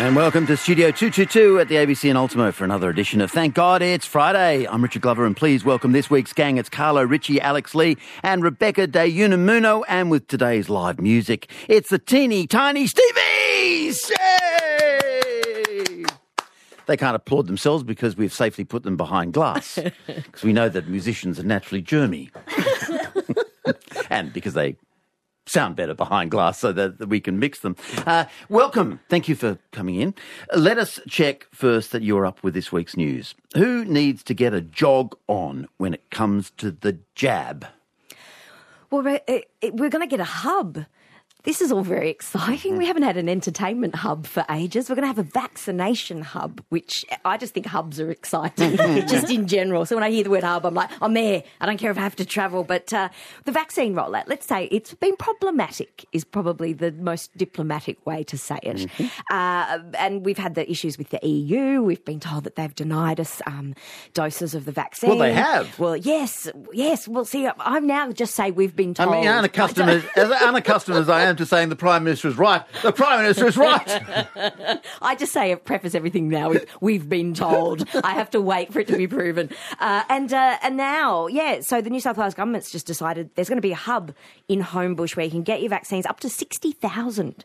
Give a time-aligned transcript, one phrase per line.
[0.00, 3.54] And welcome to Studio 222 at the ABC and Ultimo for another edition of Thank
[3.54, 4.66] God It's Friday.
[4.66, 6.56] I'm Richard Glover and please welcome this week's gang.
[6.56, 9.84] It's Carlo Ritchie, Alex Lee and Rebecca De Unamuno.
[9.88, 14.10] And with today's live music, it's the teeny tiny Stevies!
[14.18, 16.04] Yay!
[16.86, 19.78] They can't applaud themselves because we've safely put them behind glass.
[20.06, 22.30] Because we know that musicians are naturally germy.
[24.10, 24.76] and because they
[25.46, 27.76] sound better behind glass so that, we can mix them.
[28.06, 29.00] Uh, welcome.
[29.08, 30.14] Thank you for coming in.
[30.54, 33.34] Let us check first that you're up with this week's news.
[33.54, 37.66] Who needs to get a jog on when it comes to the jab?
[38.90, 40.84] Well, we're going to get a hub.
[41.42, 42.76] This is all very exciting.
[42.76, 44.88] We haven't had an entertainment hub for ages.
[44.90, 49.30] We're going to have a vaccination hub, which I just think hubs are exciting, just
[49.30, 49.86] in general.
[49.86, 51.42] So when I hear the word hub, I'm like, I'm there.
[51.60, 52.62] I don't care if I have to travel.
[52.62, 53.08] But uh,
[53.46, 58.36] the vaccine rollout, let's say it's been problematic, is probably the most diplomatic way to
[58.36, 58.90] say it.
[59.30, 61.82] Uh, and we've had the issues with the EU.
[61.82, 63.74] We've been told that they've denied us um,
[64.12, 65.10] doses of the vaccine.
[65.10, 65.78] Well, they have.
[65.78, 67.08] Well, yes, yes.
[67.08, 69.08] Well, see, I'm now just say we've been told.
[69.08, 72.62] I mean, unaccustomed as unaccustomed as I am to saying the Prime Minister is right,
[72.82, 74.80] the Prime Minister is right.
[75.02, 77.88] I just say, preface everything now with, we've been told.
[78.02, 79.50] I have to wait for it to be proven.
[79.78, 83.48] Uh, and, uh, and now, yeah, so the New South Wales government's just decided there's
[83.48, 84.14] going to be a hub
[84.48, 87.44] in Homebush where you can get your vaccines up to 60,000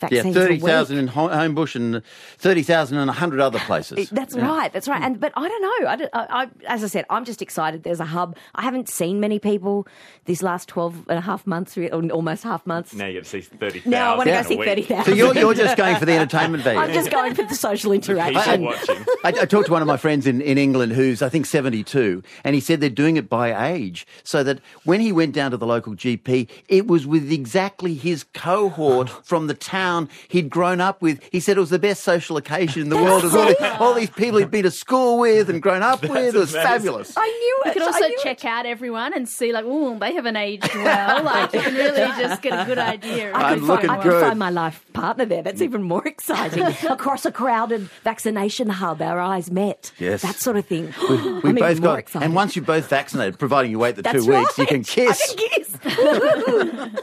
[0.00, 0.36] vaccines.
[0.36, 2.02] Yeah, 30,000 in Homebush and
[2.38, 4.10] 30,000 in 100 other places.
[4.10, 4.46] That's yeah.
[4.46, 5.02] right, that's right.
[5.02, 5.88] And But I don't know.
[5.88, 7.82] I, don't, I, I, as I said, I'm just excited.
[7.82, 8.36] There's a hub.
[8.54, 9.86] I haven't seen many people
[10.24, 12.94] this last 12 and a half months, or almost half months.
[12.94, 13.90] Now you have to see 30,000.
[13.90, 15.04] Now I want to go see 30,000.
[15.04, 16.80] So you're, you're just going for the entertainment value.
[16.80, 18.62] I'm just going for the social interaction.
[18.62, 19.18] The.
[19.24, 22.22] I, I talked to one of my friends in, in England who's, I think, 72,
[22.44, 25.56] and he said they're doing it by age so that when he went down to
[25.56, 29.85] the local GP, it was with exactly his cohort from the town
[30.28, 31.20] he'd grown up with.
[31.32, 33.22] He said it was the best social occasion in the world.
[33.22, 36.02] It was all, the- all these people he'd been to school with and grown up
[36.08, 36.34] with.
[36.34, 36.68] It was amazing.
[36.70, 37.14] fabulous.
[37.16, 37.74] I knew it.
[37.76, 38.48] You can also check it.
[38.48, 41.22] out everyone and see, like, oh, they haven't aged well.
[41.22, 43.32] Like, you can really just get a good idea.
[43.32, 44.22] I I'm could, find, I could good.
[44.22, 45.42] find my life partner there.
[45.42, 46.62] That's even more exciting.
[46.90, 49.92] Across a crowded vaccination hub, our eyes met.
[49.98, 50.22] Yes.
[50.22, 50.92] That sort of thing.
[51.08, 52.24] We I'm both even more got, excited.
[52.24, 55.22] and once you're both vaccinated, providing you wait the That's two weeks, you can kiss.
[55.22, 55.76] I can kiss.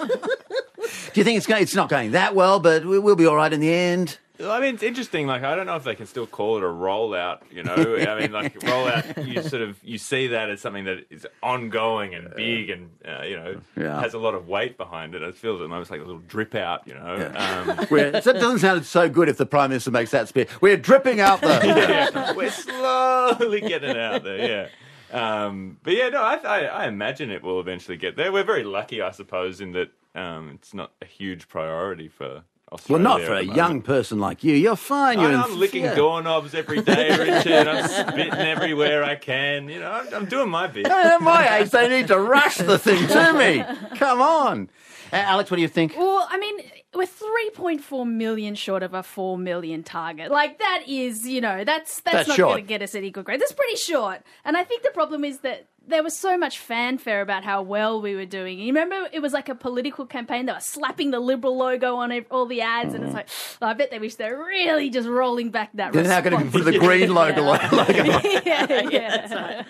[1.14, 1.62] Do you think it's going?
[1.64, 4.18] It's not going that well, but we- we'll be all right in the end.
[4.44, 5.28] I mean, it's interesting.
[5.28, 7.42] Like, I don't know if they can still call it a rollout.
[7.52, 9.26] You know, I mean, like rollout.
[9.28, 13.22] You sort of you see that as something that is ongoing and big, and uh,
[13.24, 14.02] you know, Yeah.
[14.02, 15.22] has a lot of weight behind it.
[15.22, 16.86] It feels almost like a little drip out.
[16.88, 20.28] You know, um, We're, it doesn't sound so good if the Prime Minister makes that
[20.28, 20.50] speech.
[20.62, 21.48] We're dripping out the.
[22.14, 24.70] yeah, we're slowly getting out there.
[25.12, 28.32] Yeah, um, but yeah, no, I, I, I imagine it will eventually get there.
[28.32, 32.44] We're very lucky, I suppose, in that um, it's not a huge priority for.
[32.72, 34.56] Us Well, not for a the young person like you.
[34.56, 35.20] You're fine.
[35.20, 35.94] You're I'm in- licking yeah.
[35.96, 37.68] doorknobs every day, Richard.
[37.68, 39.70] I'm spitting everywhere I can.
[39.70, 40.88] You know, I'm, I'm doing my bit.
[40.88, 43.98] At my age, they need to rush the thing to me.
[43.98, 44.70] Come on.
[45.12, 45.94] Uh, Alex, what do you think?
[45.96, 46.58] Well, I mean,
[46.96, 50.32] we're 3.4 million short of a 4 million target.
[50.32, 53.22] Like, that is, you know, that's that's, That's not going to get us at equal
[53.22, 53.40] grade.
[53.40, 54.24] That's pretty short.
[54.44, 58.02] And I think the problem is that there was so much fanfare about how well
[58.02, 58.60] we were doing.
[58.60, 60.46] You remember it was like a political campaign.
[60.46, 63.28] They were slapping the Liberal logo on all the ads, and it's like,
[63.62, 65.92] oh, I bet they wish they're really just rolling back that.
[65.94, 67.42] They're now going to put the green logo.
[67.44, 67.70] logo.
[68.46, 69.64] yeah, yeah.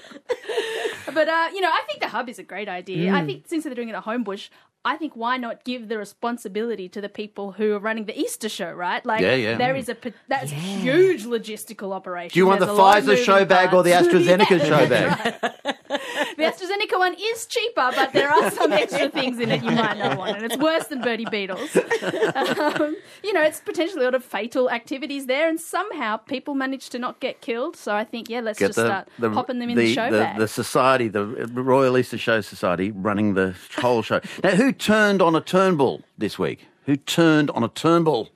[1.14, 3.12] but uh, you know, I think the hub is a great idea.
[3.12, 3.16] Mm.
[3.16, 4.50] I think since they're doing it at Homebush,
[4.86, 8.50] I think why not give the responsibility to the people who are running the Easter
[8.50, 9.06] show, right?
[9.06, 9.58] Like, Yeah, yeah.
[9.58, 12.34] there is a p- that's a huge logistical operation.
[12.34, 13.92] Do you want the There's a lot of Pfizer show bag or the.
[13.92, 15.54] AstraZeneca Yeah, show that's bag?
[16.38, 19.98] The AstraZeneca one is cheaper, but there are some extra things in it you might
[19.98, 21.78] not want, and it's worse than Bertie Beetles.
[22.04, 26.90] Um, you know, it's potentially a lot of fatal activities there, and somehow people manage
[26.90, 27.76] to not get killed.
[27.78, 30.38] So I think, yeah, let's just start popping them in the, show the, bag.
[30.40, 34.20] the society, the Royal Easter Show Society, running the whole show.
[34.44, 36.68] Now, who turned on a Turnbull this week?
[36.86, 38.30] Who turned on a Turnbull?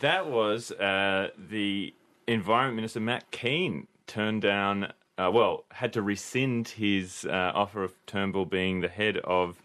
[0.00, 1.94] That was uh, the
[2.26, 4.92] Environment Minister Matt Kean turned down.
[5.16, 9.62] Uh, well, had to rescind his uh, offer of Turnbull being the head of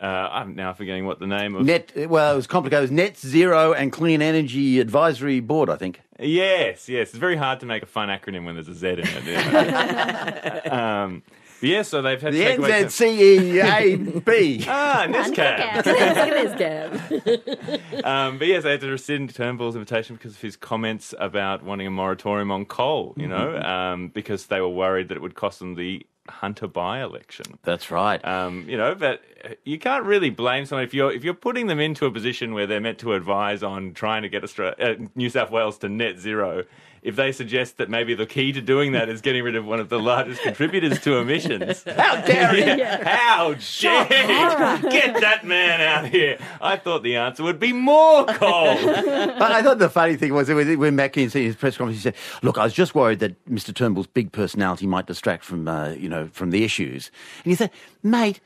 [0.00, 1.64] Uh, I'm now forgetting what the name of.
[1.64, 2.80] Net, well, it was complicated.
[2.80, 6.02] It was Net Zero and Clean Energy Advisory Board, I think.
[6.20, 7.08] Yes, yes.
[7.08, 10.66] It's very hard to make a fun acronym when there's a Z in it.
[10.72, 11.22] Um,
[11.60, 14.64] yeah, so they've had The take away NZCEAB.
[14.68, 15.76] Ah, NISCAP.
[15.86, 18.04] Look at this, Gab.
[18.04, 21.86] Um, but yes, they had to rescind Turnbull's invitation because of his comments about wanting
[21.86, 25.58] a moratorium on coal, you know, um, because they were worried that it would cost
[25.58, 27.58] them the Hunter by election.
[27.62, 28.24] That's right.
[28.24, 29.22] Um, you know, but
[29.64, 32.66] you can't really blame someone if you're if you're putting them into a position where
[32.66, 36.18] they're meant to advise on trying to get Australia, uh, New South Wales to net
[36.18, 36.64] zero.
[37.06, 39.78] If they suggest that maybe the key to doing that is getting rid of one
[39.78, 42.64] of the largest contributors to emissions, How dare he?
[42.82, 43.04] yeah.
[43.08, 44.90] How dare you?
[44.90, 46.36] Get that man out here.
[46.60, 48.74] I thought the answer would be more coal.
[49.36, 51.98] But I thought the funny thing was when when Matt said in his press conference,
[51.98, 53.72] he said, "Look, I was just worried that Mr.
[53.72, 57.12] Turnbull's big personality might distract from, uh, you know, from the issues."
[57.44, 57.70] And he said,
[58.02, 58.40] "Mate."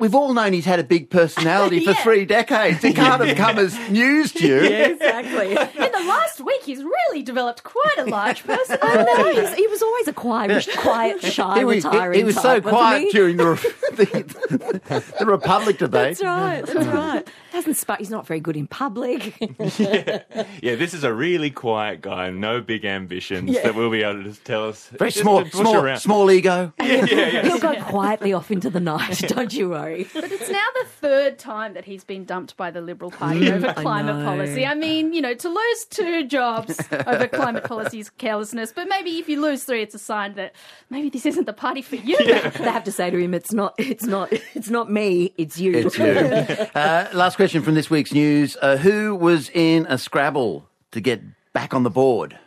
[0.00, 2.82] We've all known he's had a big personality for three decades.
[2.82, 4.56] It can't have come as news to you.
[4.62, 5.50] exactly.
[5.52, 9.40] In the last week, he's really developed quite a large I personality.
[9.42, 9.54] know.
[9.54, 12.64] He was always a quiet, quiet, shy, He was, he- retiring he was so type,
[12.64, 13.10] wasn't quiet he?
[13.12, 13.44] during the,
[13.92, 16.16] the, the Republic debate.
[16.18, 16.64] That's right.
[16.66, 17.28] That's right.
[17.52, 19.34] Hasn't sp- he's not very good in public.
[19.78, 20.22] Yeah,
[20.62, 24.32] yeah, this is a really quiet guy, no big ambitions that will be able to
[24.44, 24.86] tell us.
[24.88, 25.98] Very just small, to push small, around.
[25.98, 26.72] small ego.
[26.80, 29.18] He'll go quietly off into the night.
[29.28, 29.89] Don't you worry.
[30.14, 33.72] But it's now the third time that he's been dumped by the Liberal Party over
[33.74, 34.24] climate know.
[34.24, 34.66] policy.
[34.66, 39.18] I mean, you know, to lose two jobs over climate policy is carelessness, but maybe
[39.18, 40.54] if you lose three, it's a sign that
[40.90, 42.16] maybe this isn't the party for you.
[42.18, 43.74] They have to say to him, "It's not.
[43.78, 44.32] It's not.
[44.54, 45.32] It's not me.
[45.36, 46.04] It's you." It's you.
[46.74, 48.56] uh, last question from this week's news.
[48.60, 51.22] Uh, who was in a Scrabble to get
[51.52, 52.38] back on the board?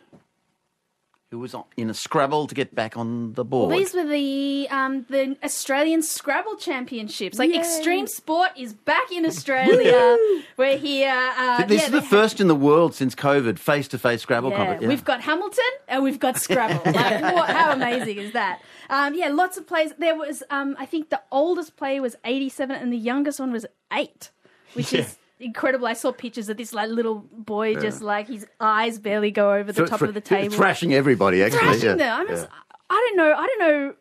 [1.33, 3.73] Who was on- in a Scrabble to get back on the board?
[3.73, 7.39] These were the um, the Australian Scrabble Championships.
[7.39, 10.15] Like extreme sport is back in Australia.
[10.57, 11.09] We're here.
[11.11, 14.51] Uh, this yeah, is the first in the world since COVID face to face Scrabble
[14.51, 14.89] Yeah, competition.
[14.89, 16.83] we've got Hamilton and we've got Scrabble.
[16.93, 18.61] Like, what, how amazing is that?
[18.91, 19.91] Um, yeah, lots of players.
[19.97, 23.65] There was, um, I think, the oldest player was eighty-seven, and the youngest one was
[23.91, 24.29] eight,
[24.75, 25.87] which is incredible.
[25.87, 29.71] I saw pictures of this like little boy, just like his eyes barely go over
[29.71, 31.59] the Thr- top of the table, Thrashing everybody, actually.
[31.59, 31.95] thrashing yeah.
[31.95, 32.19] them.
[32.19, 32.45] I, mean, Yeah.
[32.89, 33.33] I don't know.
[33.35, 33.93] I don't know.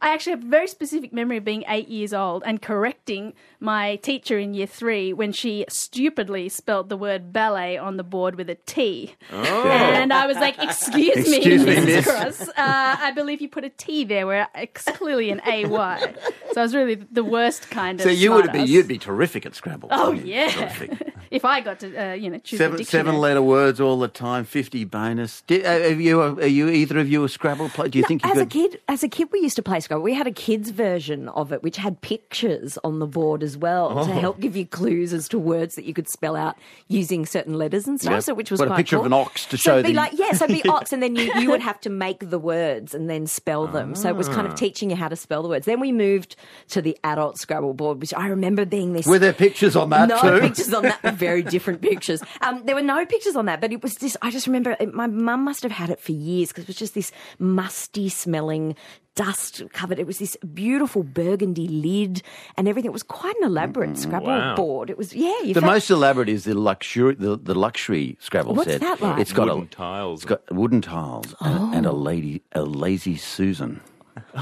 [0.00, 3.96] I actually have a very specific memory of being eight years old and correcting my
[3.96, 8.48] teacher in year three when she stupidly spelt the word ballet on the board with
[8.50, 9.14] a T.
[9.30, 12.48] And I was like, excuse, Excuse me, miss." Cross.
[12.48, 16.14] Uh, I believe you put a T there where it's clearly an AY.
[16.52, 19.46] So I was really the worst kind of So you would be you'd be terrific
[19.46, 19.88] at Scrabble.
[19.92, 20.50] Oh, yeah.
[20.50, 21.09] Terrific.
[21.30, 24.44] If I got to, uh, you know, choose seven, seven letter words all the time,
[24.44, 25.42] fifty bonus.
[25.46, 27.88] Did, uh, are you are you either of you a Scrabble player?
[27.88, 30.02] Do you think you as a kid, as a kid, we used to play Scrabble.
[30.02, 33.92] We had a kids' version of it, which had pictures on the board as well
[33.96, 34.06] Oh.
[34.06, 36.56] to help give you clues as to words that you could spell out
[36.88, 38.12] using certain letters and stuff.
[38.14, 38.22] Yep.
[38.24, 39.06] So, which was What, a quite picture of cool.
[39.06, 41.00] an ox to so show it'd be the- like yeah, so it'd be ox, and
[41.00, 43.94] then you, you would have to make the words and then spell them.
[43.94, 44.34] So it was Ah.
[44.34, 45.64] kind of teaching you how to spell the words.
[45.64, 46.34] Then we moved
[46.70, 50.08] to the adult Scrabble board, which I remember being this Were there pictures on that
[50.08, 50.40] no too?
[50.40, 51.18] pictures on that.
[51.20, 52.22] Very different pictures.
[52.40, 54.16] Um, there were no pictures on that, but it was this.
[54.22, 56.76] I just remember it, my mum must have had it for years because it was
[56.76, 58.74] just this musty smelling.
[59.16, 59.98] Dust covered.
[59.98, 62.22] It was this beautiful burgundy lid
[62.56, 62.88] and everything.
[62.88, 64.54] It was quite an elaborate Scrabble Wow.
[64.54, 64.88] board.
[64.88, 65.34] It was yeah.
[65.42, 68.80] You The felt- most elaborate is the luxury, the, the luxury Scrabble What's set.
[68.80, 69.20] that like?
[69.20, 70.20] It's got Wooden a tiles.
[70.20, 73.80] It's got wooden tiles and, and a lady, a lazy Susan.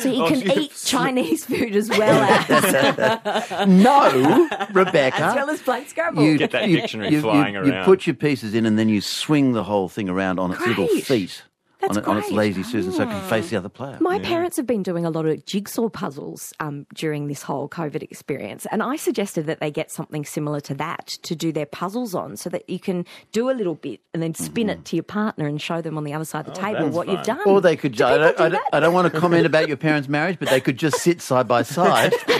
[0.00, 5.22] so you Oh, can she- eat Chinese food as well as No, Rebecca.
[5.22, 6.22] as well as play Scrabble.
[6.22, 8.88] you, Get that you- dictionary you, flying you, You put your pieces in and then
[8.88, 11.42] you swing the whole thing around on its little feet.
[11.80, 12.36] That's on, it- on its great.
[12.36, 13.98] lazy Susan so it can face the other player.
[14.00, 18.02] My parents have been doing a lot of jigsaw puzzles um, during this whole COVID
[18.02, 22.14] experience, and I suggested that they get something similar to that to do their puzzles
[22.14, 25.02] on, so that you can do a little bit and then spin it to your
[25.02, 27.40] partner and show them on the other side of the table that's what you've done.
[27.46, 27.94] Or they could.
[27.94, 30.38] Do I don't, do I, don't, I don't want to comment about your parents' marriage,
[30.38, 32.12] but they could just sit side by side.
[32.12, 32.38] you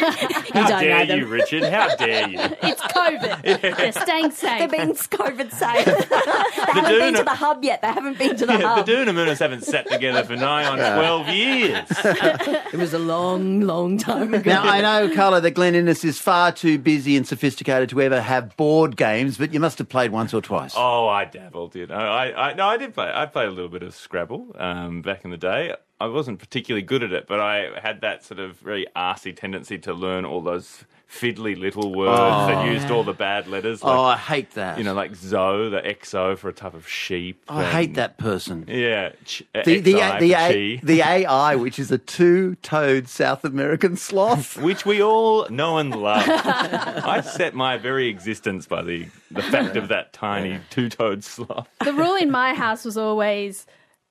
[0.55, 1.19] How don't dare know them.
[1.21, 1.62] you, Richard?
[1.64, 2.38] How dare you?
[2.62, 3.43] It's COVID.
[3.76, 4.59] They're staying safe.
[4.59, 5.85] They're being COVID safe.
[5.85, 7.83] they haven't been to the hub yet.
[7.83, 8.87] They haven't been to the Yeah, hub.
[8.87, 8.93] the
[9.26, 11.88] Doonamooners haven't sat together for nine on 12 years.
[12.73, 14.50] It was a long, long time ago.
[14.50, 18.21] Now I know, Carlo, that Glen Innes is far too busy and sophisticated to ever
[18.21, 20.75] have board games, but you must have played once or twice.
[20.76, 21.95] Oh, I dabbled, you know.
[21.95, 23.11] I, I no, I did play.
[23.12, 25.75] I played a little bit of Scrabble um, back in the day.
[26.00, 29.78] I wasn't particularly good at it, but I had that sort of really arsey tendency
[29.78, 33.82] to learn all those fiddly little words that used all the bad letters.
[33.82, 34.76] Like, oh, I hate that.
[34.78, 37.42] you know, like Zo, the XO for a type of sheep.
[37.48, 38.64] I and- hate that person.
[38.68, 43.44] Yeah, ch- uh, The, the, XI the, A, the AI, which is a two-toed South
[43.44, 44.56] American sloth.
[44.62, 46.25] which we all know and love.
[46.28, 51.68] I set my very existence by the, the fact of that tiny two-toed sloth.
[51.84, 53.66] The rule in my house was always.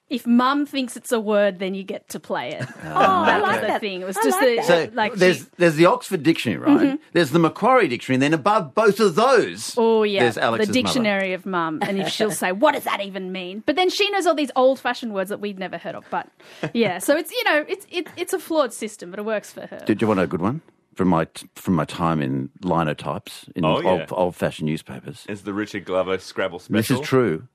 [0.07, 2.63] If mum thinks it's a word, then you get to play it.
[2.83, 3.81] Oh, I that like was the that.
[3.81, 4.01] thing.
[4.01, 4.65] It was I just like the, that.
[4.89, 6.79] So like there's she- there's the Oxford Dictionary, right?
[6.79, 6.95] Mm-hmm.
[7.13, 10.69] There's the Macquarie Dictionary, and then above both of those, Oh yeah, there's the Alex's
[10.69, 14.07] dictionary of mum, and if she'll say, "What does that even mean?" But then she
[14.11, 16.05] knows all these old-fashioned words that we'd never heard of.
[16.11, 16.29] But
[16.73, 19.61] yeah, so it's you know it's it, it's a flawed system, but it works for
[19.61, 19.67] her.
[19.77, 19.85] Mother.
[19.85, 20.61] Did you want a good one
[20.93, 23.89] from my from my time in linotypes in Oh, yeah.
[23.89, 25.25] old, old-fashioned newspapers?
[25.27, 27.47] Is the Richard Glover Scrabble This is true.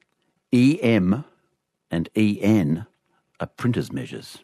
[0.52, 1.24] EM
[1.90, 2.86] and EN
[3.40, 4.38] are printers' measures.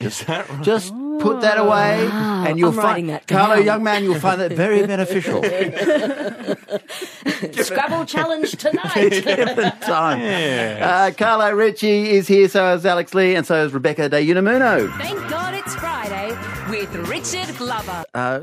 [0.00, 0.62] Is that right?
[0.62, 3.64] Just put that away, and you'll I'm find, that Carlo, down.
[3.64, 5.42] young man, you'll find that very beneficial.
[7.62, 9.10] Scrabble challenge tonight.
[9.10, 10.82] Given time.
[10.82, 14.90] Uh, Carlo Ritchie is here, so is Alex Lee, and so is Rebecca De Unamuno.
[14.98, 16.30] Thank God it's Friday
[16.72, 18.02] with Richard Glover.
[18.14, 18.38] Uh,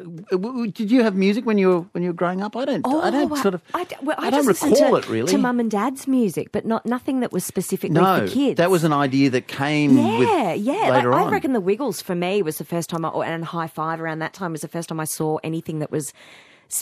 [0.72, 2.56] did you have music when you were when you were growing up?
[2.56, 2.86] I don't.
[2.86, 3.64] I don't sort of.
[3.74, 5.32] Oh, I, well, I I don't just recall to, it really.
[5.32, 8.58] to mum and dad's music, but not nothing that was specifically no, for kids.
[8.58, 9.98] that was an idea that came.
[9.98, 10.20] Yeah,
[10.54, 10.74] with yeah.
[10.74, 13.44] Like, Later I reckon the Wiggles for me was the first time, I, or- and
[13.44, 16.20] Hi-5 around that time was the first time I saw anything that was, oh,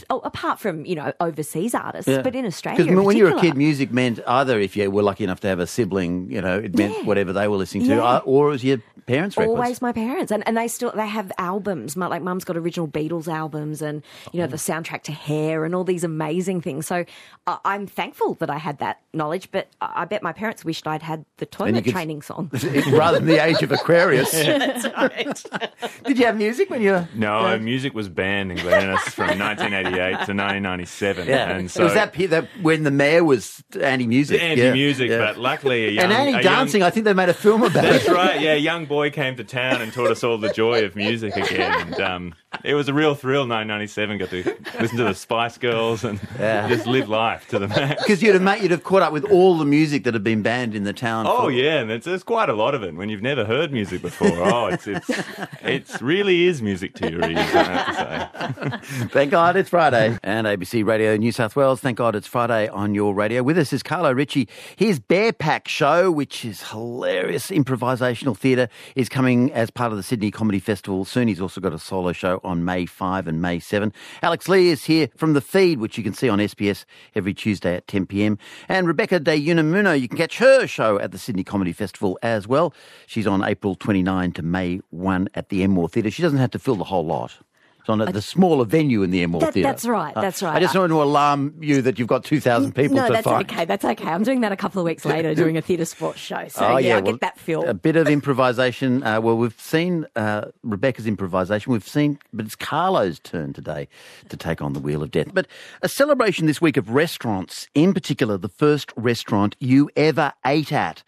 [0.10, 2.22] apart from you know overseas artists, Yeah.
[2.22, 2.84] but in Australia.
[2.84, 5.48] Because when you were a kid, music meant either if you were lucky enough to
[5.48, 7.04] have a sibling, you know, it meant Yeah.
[7.04, 8.04] whatever they were listening to, Yeah.
[8.04, 9.58] uh, or it was your parents' records.
[9.58, 11.96] Always my parents, and and they still they have albums.
[11.96, 14.04] My, like mum's got original Beatles albums, and
[14.34, 16.86] you know the soundtrack to Hair, and all these amazing things.
[16.88, 17.06] So
[17.48, 20.86] I I'm thankful that I had that knowledge, but I I bet my parents wished
[20.88, 22.52] I'd had the you toilet could- training song.
[22.92, 24.32] Rather than the age of Aquarius.
[26.06, 27.08] Did you have music when you were?
[27.16, 29.38] No, music was banned in Glen Innes from
[29.84, 31.28] 1988 to 1997.
[31.28, 34.42] Yeah, and it so was that, that when the mayor was anti-music.
[34.42, 35.18] anti Yeah, music, yeah.
[35.20, 36.84] but luckily a young, and a young- anti-dancing.
[36.84, 38.12] I think they made a film about That's it.
[38.12, 38.40] right.
[38.42, 41.36] Yeah, a young boy came to town and taught us all the joy of music
[41.36, 41.72] again.
[41.94, 43.46] And um, it was a real thrill.
[43.46, 44.44] 997 got to
[44.80, 46.68] listen to the Spice Girls and Yeah.
[46.68, 48.02] just live life to the max.
[48.02, 50.74] Because you'd have you'd have caught up with all the music that had been banned
[50.76, 51.26] in the town.
[51.28, 54.02] Oh for- yeah, and there's quite a lot of it when you've never heard music
[54.02, 54.28] before.
[54.48, 55.10] Oh, it's it's
[55.62, 57.38] it's really is music to your ears.
[57.38, 59.08] I have to say.
[59.12, 60.18] Thank God it's Friday.
[60.24, 63.44] And ABC Radio New South Wales, thank God it's Friday on your radio.
[63.44, 64.48] With us is Carlo Ritchie.
[64.76, 70.04] His Bear Pack show, which is hilarious improvisational theatre, is coming as part of the
[70.04, 71.28] Sydney Comedy Festival soon.
[71.28, 73.94] He's also got a solo show on May 5 and May 7.
[74.22, 77.76] Alex Lee is here from The Feed, which you can see on SBS every Tuesday
[77.76, 78.38] at 10pm.
[78.68, 82.48] And Rebecca De Unamuno, you can catch her show at the Sydney Comedy Festival as
[82.48, 82.74] well.
[83.06, 86.12] She's on April 29 to May 1 at the Enmore Theatre.
[86.12, 87.38] She doesn't have to fill the whole lot.
[87.90, 89.68] On the smaller venue in the Enmore That- Theatre.
[89.70, 90.56] that's right, Uh, that's right.
[90.56, 93.50] I just wanted to alarm you that you've got 2,000 people no, to that's find.
[93.52, 93.66] okay.
[93.66, 94.08] That's okay.
[94.10, 96.48] I'm doing that a couple of weeks later, doing a theatre sports show.
[96.50, 97.64] So Oh, yeah, I well, get that feel.
[97.68, 99.04] A bit of improvisation.
[99.04, 101.72] Uh, well, we've seen uh, Rebecca's improvisation.
[101.72, 103.88] We've seen, but it's Carlo's turn today
[104.30, 105.28] to take on the wheel of death.
[105.34, 105.48] But
[105.82, 111.04] a celebration this week of restaurants, in particular, the first restaurant you ever ate at.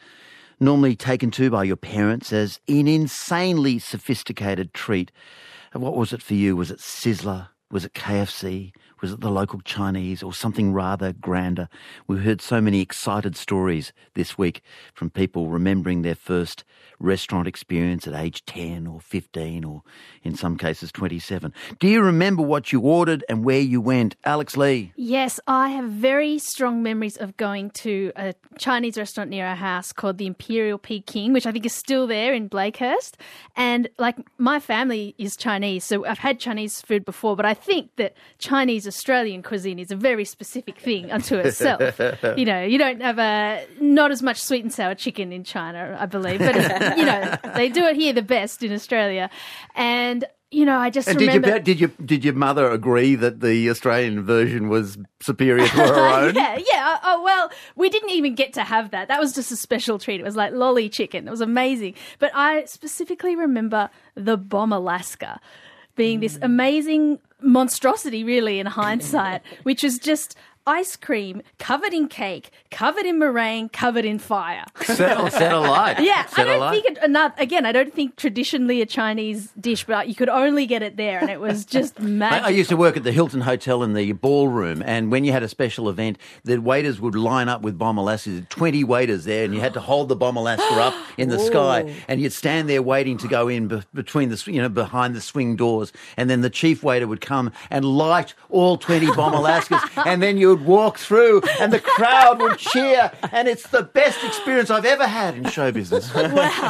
[0.62, 5.10] Normally taken to by your parents as an insanely sophisticated treat.
[5.74, 6.56] And What was it for you?
[6.56, 7.50] Was it Sizzler?
[7.72, 8.72] Was it KFC?
[9.02, 11.70] Was it the local Chinese or something rather grander?
[12.08, 14.62] We've heard so many excited stories this week
[14.94, 16.66] from people remembering their first
[17.00, 19.84] restaurant experience at age 10 or 15 or
[20.24, 21.54] in some cases 27.
[21.80, 24.18] Do you remember what you ordered and where you went?
[24.26, 24.92] Alex Lee.
[24.98, 29.94] Yes, I have very strong memories of going to a Chinese restaurant near our house
[29.94, 33.14] called the Imperial Peking, which I think is still there in Blakehurst.
[33.56, 37.96] And like my family is Chinese, so I've had Chinese food before, but I think
[37.96, 42.00] that Chinese Australian cuisine is a very specific thing unto itself.
[42.38, 45.96] you know, you don't have a not as much sweet and sour chicken in China,
[45.98, 46.56] I believe, but
[46.98, 49.30] you know, they do it here the best in Australia.
[49.76, 51.58] And you know, I just And did, remember.
[51.58, 56.08] you, did, you, did your mother agree that the Australian version was superior to her
[56.28, 56.36] own?
[56.36, 56.98] yeah, yeah.
[57.04, 59.10] Oh, well, we didn't even get to have that.
[59.10, 60.20] That was just a special treat.
[60.20, 61.28] It was like lolly chicken.
[61.28, 61.94] It was amazing.
[62.18, 65.40] But I specifically remember the Bombe Alaska
[65.96, 66.46] being this mm.
[66.46, 70.36] amazing monstrosity, really, in hindsight, which is just
[70.68, 74.64] ice cream covered in cake, covered in meringue, covered in fire.
[74.84, 76.00] Set, set alight.
[76.02, 80.08] Yeah, I don't think it, another, again, I don't think traditionally a Chinese dish, but
[80.08, 82.44] you could only get it there, and it was just I, magic.
[82.44, 85.44] I used to work at the Hilton Hotel in the ballroom, and when you had
[85.44, 88.48] a special event, the waiters would line up with bombe Alaskas.
[88.50, 91.96] Twenty waiters there, and you had to hold the bombe Alaskas up in the sky,
[92.08, 95.22] and you'd stand there waiting to go in be- between the you know behind the
[95.22, 100.06] swing doors, and then the chief waiter would come and light all twenty bombe Alaskas,
[100.06, 104.24] and then you would walk through, and the crowd would cheer, and it's the best
[104.24, 106.14] experience I've ever had in show business.
[106.16, 106.22] wow,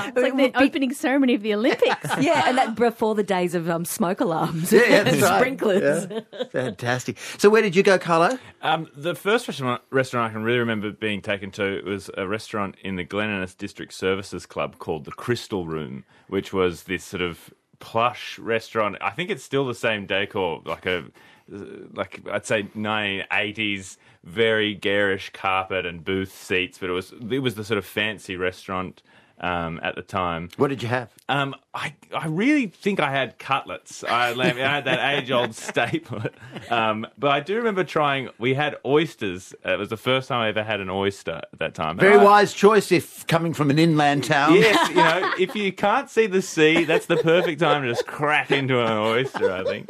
[0.07, 2.09] it's like the opening ceremony of the Olympics.
[2.19, 5.39] Yeah, and that before the days of um, smoke alarms Yeah, yeah, and that's right.
[5.39, 6.07] sprinklers.
[6.11, 6.43] Yeah.
[6.51, 7.17] Fantastic.
[7.37, 8.37] So where did you go, Carlo?
[8.61, 12.75] Um, the first restaurant, restaurant I can really remember being taken to was a restaurant
[12.83, 17.21] in the Glen Innes District Services Club called the Crystal Room, which was this sort
[17.21, 18.97] of plush restaurant.
[19.01, 21.05] I think it's still the same decor, like a
[21.93, 27.55] like I'd say 1980s, very garish carpet and booth seats, but it was it was
[27.55, 29.01] the sort of fancy restaurant
[29.39, 30.49] um, at the time.
[30.57, 31.13] What did you have?
[31.27, 34.03] Um, I I really think I had cutlets.
[34.03, 36.21] I, I had that age old staple.
[36.69, 38.29] Um, but I do remember trying.
[38.37, 39.53] We had oysters.
[39.63, 41.97] It was the first time I ever had an oyster at that time.
[41.97, 44.55] Very I- wise choice if coming from an inland town.
[44.55, 48.05] Yes, you know, if you can't see the sea, that's the perfect time to just
[48.05, 49.89] crack into an oyster, I think.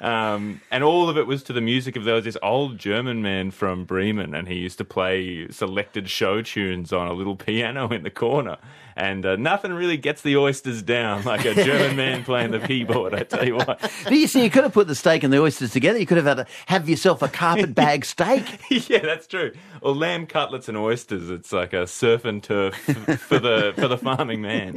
[0.00, 3.22] Um, and all of it was to the music of there was this old German
[3.22, 7.88] man from Bremen, and he used to play selected show tunes on a little piano
[7.88, 8.58] in the corner.
[8.96, 13.14] And uh, nothing really gets the oysters down like a German man playing the keyboard,
[13.14, 13.80] I tell you what.
[14.04, 15.98] But you see, you could have put the steak and the oysters together.
[15.98, 18.44] You could have had a, have yourself a carpet bag steak.
[18.88, 19.52] yeah, that's true.
[19.80, 21.30] Or lamb cutlets and oysters.
[21.30, 24.76] It's like a surf and turf for the for the farming man.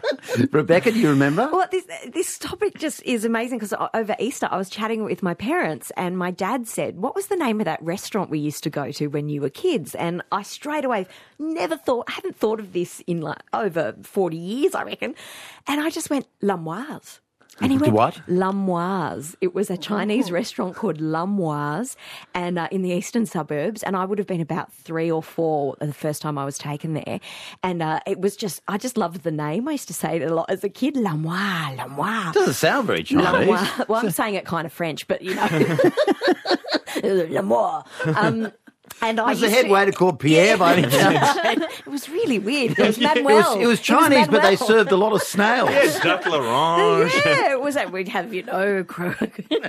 [0.50, 1.48] Rebecca, do you remember?
[1.52, 5.34] Well, this this topic just is amazing because over Easter I was chatting with my
[5.34, 8.70] parents and my dad said, "What was the name of that restaurant we used to
[8.70, 11.06] go to when you were kids?" And I straight away
[11.38, 15.14] never thought, I haven't thought of this in like over forty years, I reckon.
[15.66, 17.20] And I just went Lamoise.
[17.60, 18.14] And he went, what?
[18.26, 19.34] Lamoise.
[19.40, 21.94] It was a Chinese restaurant called Lamoise
[22.34, 23.82] and uh, in the eastern suburbs.
[23.82, 26.94] And I would have been about three or four the first time I was taken
[26.94, 27.20] there.
[27.62, 29.68] And uh, it was just, I just loved the name.
[29.68, 30.94] I used to say it a lot as a kid.
[30.94, 32.32] Lamoise, Lamoise.
[32.32, 33.26] Doesn't sound very Chinese.
[33.26, 33.88] Lamoise.
[33.88, 35.46] Well, I'm saying it kind of French, but you know.
[37.02, 37.84] Lamoise.
[38.16, 38.52] Um,
[39.02, 41.60] and I Was the head to- waiter called Pierre by any chance?
[41.78, 42.78] it was really weird.
[42.78, 45.70] It was It was, it was Chinese, but they served a lot of snails.
[46.00, 49.14] Duck l'orange, Yeah, it was that we'd have, you know, cro-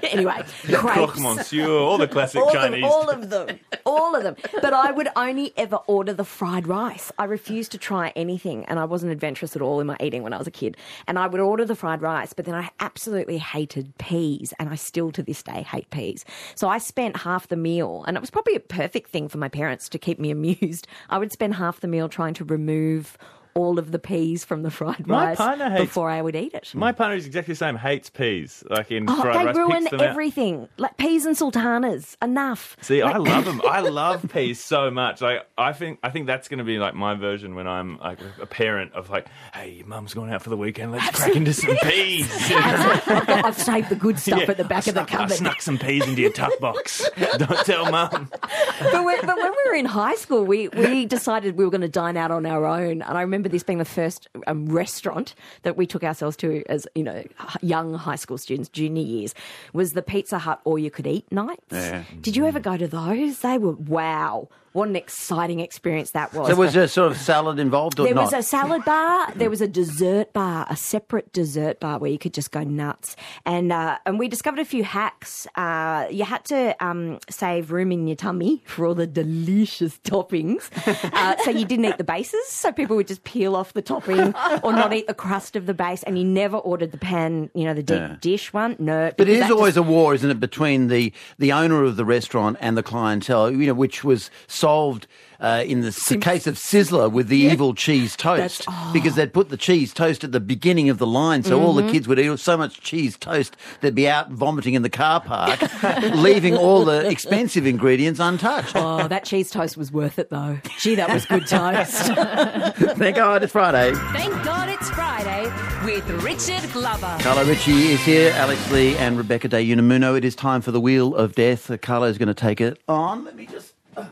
[0.04, 2.82] anyway, croque monsieur, all the classic all Chinese.
[2.82, 4.36] them, all of them, all of them.
[4.62, 7.12] But I would only ever order the fried rice.
[7.18, 10.34] I refused to try anything, and I wasn't adventurous at all in my eating when
[10.34, 10.78] I was a kid.
[11.08, 14.76] And I would order the fried rice, but then I absolutely hated peas, and I
[14.76, 16.26] still to this day hate peas.
[16.56, 19.50] So I spent half the meal, and it was probably a perfect thing for my
[19.50, 20.88] parents to keep me amused.
[21.10, 23.18] I would spend half the meal trying to remove.
[23.54, 26.54] All of the peas from the fried My rice partner hates- before I would eat
[26.54, 26.72] it.
[26.74, 27.76] My partner is exactly the same.
[27.76, 29.56] Hates peas, like in Oh, fried they rice.
[29.58, 30.08] ruin picks them out.
[30.08, 30.70] everything.
[30.78, 32.16] Like peas and sultanas.
[32.22, 32.78] Enough.
[32.82, 33.62] See, I love them.
[33.68, 35.22] I love peas so much.
[35.22, 38.20] Like, I think, I think that's going to be like my version when I'm like
[38.42, 40.92] a parent of like, hey, mum's going out for the weekend.
[40.94, 42.30] Let's crack into some peas.
[42.52, 45.14] I've, got, I've saved the good stuff Yeah, at the back I of the snuck,
[45.14, 45.36] I cupboard.
[45.36, 47.08] snuck some peas into your tuck box.
[47.38, 48.30] Don't tell mum.
[48.32, 51.82] but, when, but when we were in high school, we, we decided we were going
[51.82, 53.02] to dine out on our own.
[53.02, 56.88] And I remember this being the first um, restaurant that we took ourselves to as,
[56.96, 57.24] you know,
[57.62, 59.34] young high school students, junior years,
[59.74, 61.62] was the Pizza Hut all you could eat nights.
[61.72, 62.04] Yeah.
[62.22, 63.40] Did you ever go to those?
[63.40, 66.48] They were, wow, what an exciting experience that was.
[66.50, 68.26] So was there sort of salad involved or There not?
[68.26, 69.32] was a salad bar.
[69.36, 73.16] There was a dessert bar, a separate dessert bar where you could just go nuts.
[73.46, 75.48] And uh, and we discovered a few hacks.
[75.56, 80.70] Uh, you had to um, save room in your tummy for all the delicious toppings.
[81.14, 82.48] Uh, so you didn't eat the bases.
[82.48, 85.74] So people would just peel off the topping or not eat the crust of the
[85.74, 86.04] base.
[86.04, 88.16] And you never ordered the pan, you know, the deep Yeah.
[88.22, 88.76] dish one.
[88.80, 91.96] No, But it is always just- a war, isn't it, between the, the owner of
[91.98, 94.30] the restaurant and the clientele, you know, which was
[94.62, 95.08] solved
[95.40, 98.64] uh, in the s- case of Sizzler with the evil cheese toast.
[98.68, 98.90] oh.
[98.94, 101.88] Because they'd put the cheese toast at the beginning of the line, so all Mm-hmm.
[101.88, 105.20] the kids would eat so much cheese toast they'd be out vomiting in the car
[105.20, 105.60] park,
[106.16, 108.74] leaving all the expensive ingredients untouched.
[108.76, 110.60] Oh, that cheese toast was worth it though.
[110.80, 112.12] Gee, that was good toast.
[112.98, 113.94] Thank God it's Friday.
[114.14, 115.46] Thank God it's Friday
[115.86, 117.18] with Richard Glover.
[117.22, 120.16] Carlo Ritchie is here, Alex Lee and Rebecca De Unamuno.
[120.16, 121.72] It is time for the Wheel of Death.
[121.82, 123.24] Carlo's going to take it on.
[123.26, 123.71] Let me just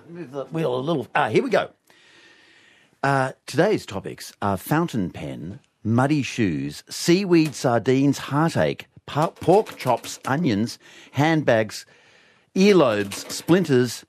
[0.09, 1.07] move the wheel a little.
[1.15, 1.69] Ah, here we go.
[3.01, 10.77] Uh, today's topics are fountain pen, muddy shoes, seaweed sardines, heartache, pa- pork chops, onions,
[11.11, 11.85] handbags,
[12.55, 14.05] earlobes, splinters,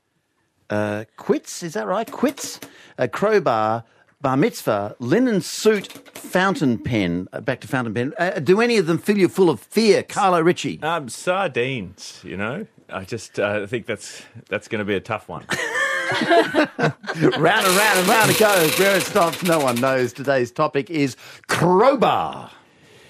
[0.71, 2.11] uh, quits, is that right?
[2.11, 2.59] Quits,
[2.99, 3.85] a crowbar,
[4.21, 7.29] bar mitzvah, linen suit, fountain pen.
[7.33, 8.13] Uh, back to fountain pen.
[8.19, 10.81] Uh, do any of them fill you full of fear, Carlo Ritchie?
[10.83, 12.67] Um, sardines, you know.
[12.93, 15.45] I just uh, think that's that's going to be a tough one.
[17.39, 18.79] round and round and round it goes.
[18.79, 20.13] Where it stops, no one knows.
[20.13, 22.51] Today's topic is crowbar.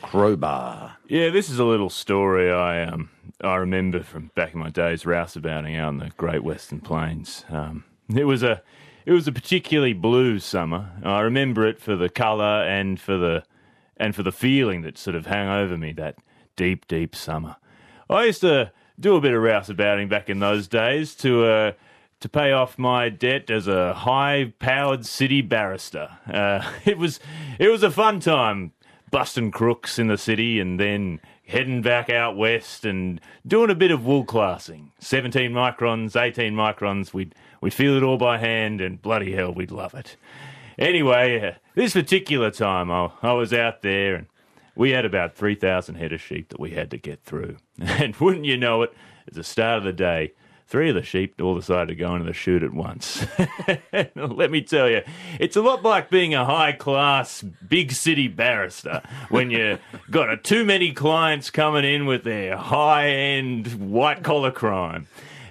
[0.02, 0.96] Crowbar.
[1.08, 3.10] Yeah, this is a little story I um
[3.42, 7.44] I remember from back in my days rouseabouting out in the Great Western Plains.
[7.48, 7.84] Um,
[8.14, 8.62] it was a
[9.06, 10.90] it was a particularly blue summer.
[11.02, 13.44] I remember it for the colour and for the
[13.96, 16.16] and for the feeling that sort of hung over me that
[16.56, 17.56] deep, deep summer.
[18.08, 21.72] I used to do a bit of rouseabouting back in those days to uh,
[22.20, 26.18] to pay off my debt as a high-powered city barrister.
[26.26, 27.18] Uh, it was
[27.58, 28.72] it was a fun time
[29.10, 33.90] busting crooks in the city and then heading back out west and doing a bit
[33.90, 34.92] of wool classing.
[35.00, 39.72] 17 microns, 18 microns, we'd, we'd feel it all by hand and bloody hell, we'd
[39.72, 40.16] love it.
[40.78, 44.26] Anyway, uh, this particular time I, I was out there and
[44.76, 47.56] we had about 3,000 head of sheep that we had to get through.
[47.80, 48.94] And wouldn't you know it,
[49.26, 50.32] at the start of the day,
[50.70, 53.26] three of the sheep all decided to go into the chute at once.
[54.14, 55.02] Let me tell you,
[55.40, 59.80] it's a lot like being a high class, big city barrister when you've
[60.10, 65.08] got a, too many clients coming in with their high end white collar crime.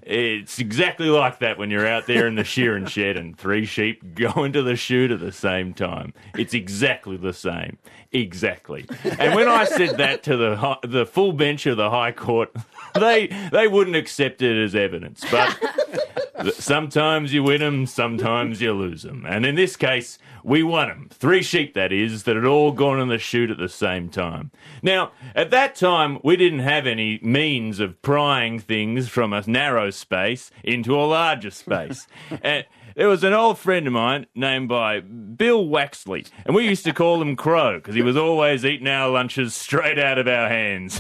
[0.10, 4.16] It's exactly like that when you're out there in the shearing shed and three sheep
[4.16, 6.16] go into the chute at the same time.
[6.36, 7.78] It's exactly the same.
[8.12, 8.88] Exactly.
[9.20, 12.52] And when I said that to the the full bench of the High Court,
[13.00, 15.24] they they wouldn't accept it as evidence.
[15.30, 15.58] But
[16.54, 19.26] sometimes you win them, sometimes you lose them.
[19.28, 21.10] And in this case, we won them.
[21.12, 24.52] Three sheep, that is, that had all gone in the chute at the same time.
[24.82, 29.90] Now, at that time, we didn't have any means of prying things from a narrow
[29.90, 32.08] space into a larger space.
[32.42, 36.68] and uh, there was an old friend of mine named by Bill Waxley, and we
[36.68, 40.28] used to call him Crow because he was always eating our lunches straight out of
[40.28, 41.00] our hands.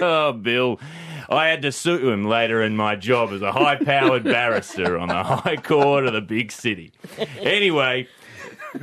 [0.00, 0.80] oh, Bill.
[1.28, 5.08] I had to sue him later in my job as a high powered barrister on
[5.08, 6.92] the High Court of the big city.
[7.40, 8.08] Anyway,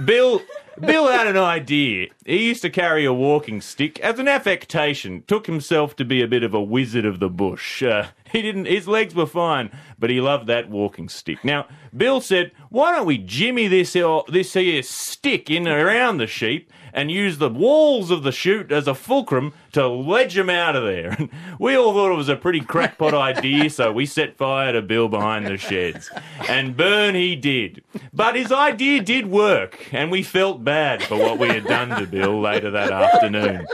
[0.06, 0.42] Bill
[0.80, 2.08] Bill had an idea.
[2.26, 5.24] He used to carry a walking stick as an affectation.
[5.28, 7.84] Took himself to be a bit of a wizard of the bush.
[7.84, 8.66] Uh, he didn't.
[8.66, 11.46] His legs were fine, but he loved that walking stick.
[11.46, 13.96] Now, Bill said, "Why don't we jimmy this
[14.28, 18.88] this here stick in around the sheep and use the walls of the chute as
[18.88, 22.36] a fulcrum to ledge them out of there?" And we all thought it was a
[22.36, 26.10] pretty crackpot idea, so we set fire to Bill behind the sheds,
[26.50, 27.84] and burn he did.
[28.12, 32.08] But his idea did work, and we felt bad for what we had done to
[32.08, 33.68] Bill later that afternoon.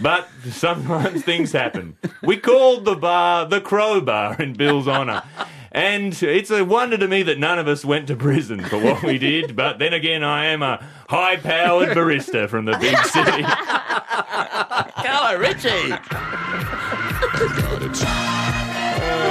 [0.00, 1.96] But sometimes things happen.
[2.22, 5.22] We called the bar the Crowbar in Bill's honour.
[5.72, 9.02] And it's a wonder to me that none of us went to prison for what
[9.02, 9.54] we did.
[9.54, 13.42] But then again, I am a high powered barista from the big city.
[15.02, 15.92] Carlo Ritchie.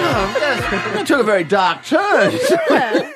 [0.05, 2.31] That took a very dark turn.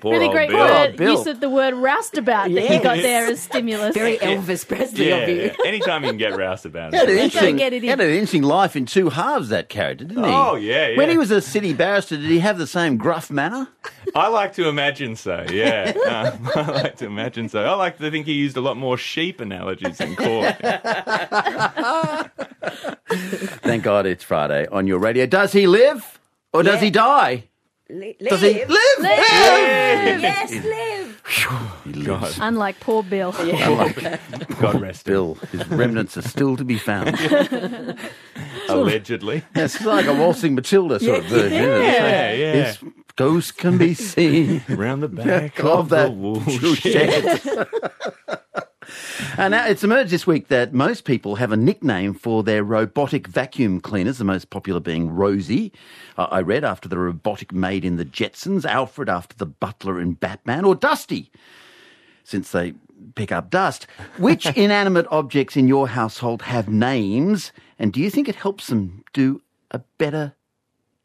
[0.00, 0.58] Poor really old great Bill.
[0.58, 1.12] word Bill.
[1.18, 3.94] use of the word roustabout that you got there as stimulus.
[3.94, 5.36] Very Elvis Presley Yeah, of you.
[5.42, 5.52] yeah.
[5.64, 7.82] anytime you can get roused about He had an interesting, get it in.
[7.82, 10.30] he had an interesting life in two halves, that character, didn't he?
[10.30, 10.96] Oh, yeah, yeah.
[10.96, 13.68] When he was a city barrister, did he have the same gruff manner?
[14.14, 15.92] I like to imagine so, yeah.
[16.12, 17.64] Um, I like to imagine so.
[17.64, 20.56] I like to think he used a lot more sheep analogies in court.
[23.62, 25.26] Thank God it's Friday on your radio.
[25.26, 26.18] Does he live
[26.52, 26.80] or does Yeah.
[26.80, 27.44] he die?
[27.90, 28.68] Li- Does he live.
[28.70, 29.00] live?
[30.22, 31.22] Yes, live.
[31.84, 32.38] He lives.
[32.40, 33.32] Unlike poor Bill.
[34.60, 35.12] God rest him.
[35.12, 37.18] Bill, his remnants are still to be found.
[38.68, 39.42] Allegedly.
[39.54, 41.52] It's like a waltzing Matilda sort of version.
[41.52, 41.82] isn't?
[41.82, 42.52] Yeah, yeah.
[42.66, 42.78] His
[43.16, 47.40] ghost can be seen Around the back of of that wool wool shed.
[47.42, 47.66] shed.
[49.36, 53.26] And now it's emerged this week that most people have a nickname for their robotic
[53.26, 55.72] vacuum cleaners, the most popular being Rosie.
[56.16, 60.14] Uh, I read after the robotic maid in the Jetsons, Alfred after the butler in
[60.14, 61.30] Batman, or Dusty,
[62.24, 62.74] since they
[63.14, 63.86] pick up dust.
[64.18, 69.04] Which inanimate objects in your household have names, and do you think it helps them
[69.12, 70.34] do a better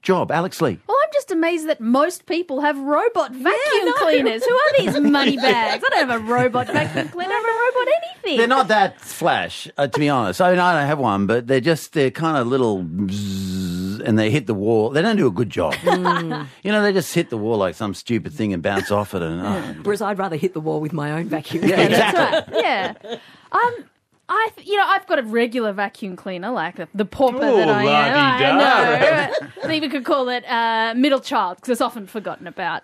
[0.08, 0.32] job?
[0.32, 0.80] Alex Lee.
[0.88, 4.44] Well, I'm just amazed that most people have robot vacuum cleaners.
[4.46, 5.84] Who are these money bags?
[5.86, 7.34] I don't have a robot vacuum cleaner.
[7.34, 8.38] I don't have a robot anything.
[8.38, 10.40] They're not that flash, uh, to be honest.
[10.40, 14.18] I mean, I don't have one, but they're just they're kind of little, bzzz, and
[14.18, 14.92] they hit the wall.
[14.92, 15.76] They don't do a good job.
[15.84, 19.22] you know, they just hit the wall like some stupid thing and bounce off it.
[19.22, 19.76] And oh.
[19.84, 21.66] Whereas I'd rather hit the wall with my own vacuum.
[21.68, 21.90] yeah, cleaner.
[21.90, 22.54] exactly.
[22.56, 23.18] Right, yeah.
[23.52, 23.86] Um,
[24.30, 27.56] I, th- you know, I've got a regular vacuum cleaner, like the, the pauper Ooh,
[27.58, 28.58] that I am.
[28.58, 29.48] I know.
[29.64, 32.84] I think we could call it uh, middle child because it's often forgotten about.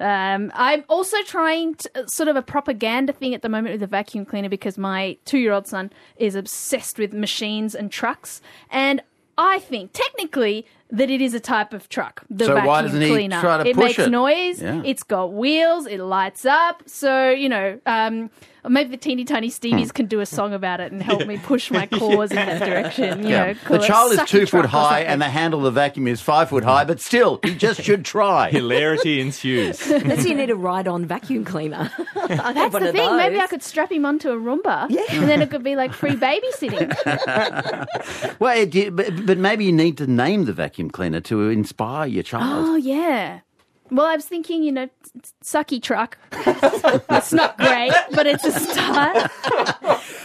[0.00, 3.86] Um, I'm also trying to, sort of a propaganda thing at the moment with the
[3.86, 8.40] vacuum cleaner because my two year old son is obsessed with machines and trucks.
[8.68, 9.00] And
[9.38, 13.00] I think technically that it is a type of truck, the So vacuum why doesn't
[13.00, 13.40] he cleaner.
[13.40, 14.10] try to it makes it?
[14.10, 14.82] noise, Yeah.
[14.84, 16.82] it's got wheels, it lights up.
[16.86, 18.28] So, you know, um,
[18.68, 19.90] maybe the teeny tiny Stevies Hmm.
[19.90, 23.22] can do a song about it and help me push my cause in that direction.
[23.24, 23.52] You Yeah.
[23.52, 26.48] know, The child is two foot high and the handle of the vacuum is five
[26.50, 28.50] foot high, but still, he just should try.
[28.50, 29.78] Hilarity ensues.
[29.88, 31.90] That's you need a ride-on vacuum cleaner.
[32.28, 33.16] That's one the thing.
[33.16, 36.14] Maybe I could strap him onto a Roomba, and then it could be like free
[36.16, 36.90] babysitting.
[38.38, 42.06] Well, it, did- but, but maybe you need to name the vacuum cleaner to inspire
[42.06, 42.66] your child.
[42.68, 43.40] Oh yeah.
[43.92, 44.88] Well, I was thinking, you know,
[45.44, 46.16] sucky truck.
[46.32, 49.16] it's not great, but it's a start.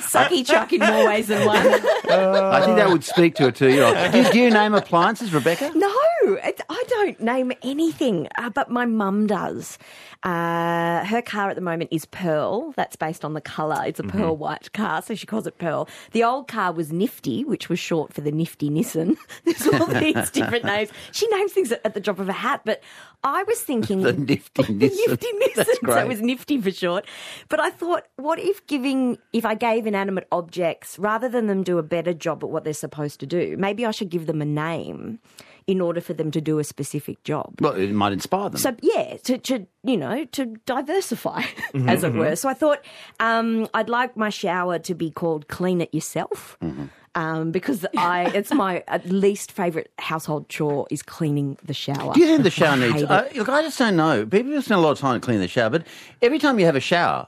[0.08, 1.58] sucky truck in more ways than one.
[1.68, 4.14] I think that would speak to a two year old.
[4.14, 5.72] Do, do you name appliances, Rebecca?
[5.76, 9.78] No, it, I don't name anything, uh, but my mum does.
[10.24, 12.72] Uh, her car at the moment is Pearl.
[12.78, 13.84] That's based on the colour.
[13.86, 15.88] It's a pearl white car, so she calls it Pearl.
[16.12, 19.18] The old car was Nifty, which was short for the Nifty Nissan.
[19.46, 20.90] There's all these different names.
[21.12, 22.82] She names things at, at the drop of a hat, but
[23.24, 25.56] I was thinking The nifty the Nissan.
[25.56, 27.06] That's So it was Nifty for short.
[27.50, 31.78] But I thought, what if giving, if I gave inanimate objects, rather than them do
[31.78, 34.46] a better job at what they're supposed to do, maybe I should give them a
[34.46, 35.20] name
[35.68, 37.54] in order for them to do a specific job.
[37.60, 38.58] Well, it might inspire them.
[38.58, 41.42] So yeah, to, to you know to diversify,
[41.74, 42.20] mm-hmm, as it mm-hmm.
[42.20, 42.36] were.
[42.36, 42.80] So I thought
[43.20, 46.86] um, I'd like my shower to be called "Clean It Yourself." Mm-hmm.
[47.18, 52.14] Um, because I, it's my uh, least favourite household chore is cleaning the shower.
[52.14, 53.04] Do you think the shower I needs?
[53.04, 54.24] Uh, look, I just don't know.
[54.24, 55.88] People spend a lot of time cleaning the shower, but
[56.22, 57.28] every time you have a shower,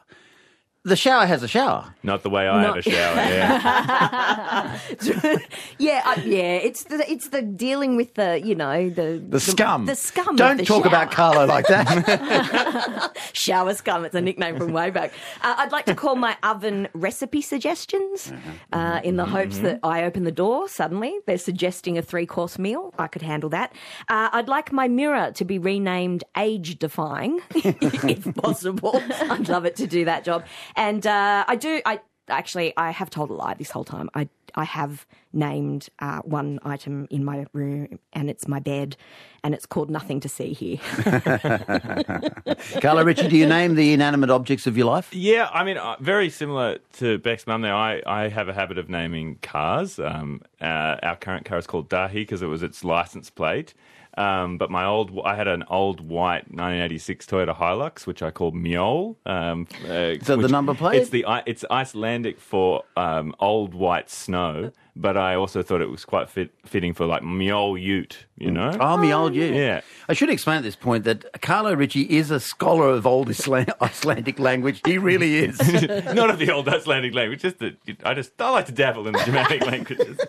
[0.85, 1.93] the shower has a shower.
[2.03, 3.15] Not the way I have a shower.
[3.15, 4.79] Yeah.
[5.77, 6.55] yeah, uh, yeah.
[6.55, 9.85] It's the it's the dealing with the you know the The scum.
[9.85, 10.29] the, scum.
[10.29, 11.33] of Don't the talk about shower.
[11.33, 13.17] Carlo like that.
[13.33, 14.05] shower scum.
[14.05, 15.11] It's a nickname from way back.
[15.41, 18.31] Uh, I'd like to call my oven recipe suggestions
[18.71, 21.13] uh, in the hopes that I open the door suddenly.
[21.25, 22.93] They're suggesting a three course meal.
[22.97, 23.73] I could handle that.
[24.07, 29.01] Uh, I'd like my mirror to be renamed age defying, if possible.
[29.29, 30.45] I'd love it to do that job.
[30.75, 31.81] And uh, I do.
[31.85, 34.09] I actually I have told a lie this whole time.
[34.13, 38.97] I I have named uh, one item in my room, and it's my bed,
[39.43, 40.79] and it's called Nothing to See Here.
[42.81, 45.13] Carlo Ritchie, do you name the inanimate objects of your life?
[45.13, 47.75] Yeah, I mean, uh, very similar to Beck's mum there.
[47.75, 49.99] I, I have a habit of naming cars.
[49.99, 53.73] Um, uh, our current car is called Dahi because it was its license plate.
[54.19, 58.53] Um, but my old, I had an old white 1986 Toyota Hilux, which I called
[58.53, 59.15] Mjol.
[59.25, 61.01] Um, uh, Is that the number plate?
[61.01, 64.71] It's the it's Icelandic for um, old white snow.
[64.99, 68.75] But I also thought it was quite fit, fitting for like Mjol Ute, you know?
[68.81, 69.45] Oh, old you.
[69.45, 69.79] Yeah.
[70.09, 73.73] I should explain at this point that Carlo Ritchie is a scholar of old Isla-
[73.81, 74.81] Icelandic language.
[74.85, 75.57] He really is.
[76.13, 77.41] not of the old Icelandic language.
[77.41, 80.19] Just the, I just I like to dabble in the Germanic languages.